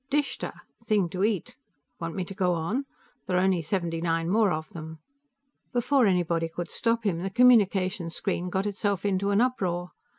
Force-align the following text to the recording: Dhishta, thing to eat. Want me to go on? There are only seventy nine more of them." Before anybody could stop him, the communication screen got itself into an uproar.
Dhishta, 0.09 0.53
thing 0.83 1.09
to 1.09 1.23
eat. 1.23 1.55
Want 1.99 2.15
me 2.15 2.25
to 2.25 2.33
go 2.33 2.55
on? 2.55 2.85
There 3.27 3.37
are 3.37 3.39
only 3.39 3.61
seventy 3.61 4.01
nine 4.01 4.31
more 4.31 4.51
of 4.51 4.69
them." 4.69 4.97
Before 5.73 6.07
anybody 6.07 6.49
could 6.49 6.71
stop 6.71 7.05
him, 7.05 7.19
the 7.19 7.29
communication 7.29 8.09
screen 8.09 8.49
got 8.49 8.65
itself 8.65 9.05
into 9.05 9.29
an 9.29 9.41
uproar. 9.41 9.91